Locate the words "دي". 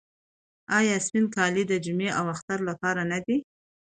3.25-3.37